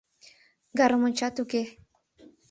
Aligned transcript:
Гармоньчат 0.79 1.35
уке. 1.43 1.61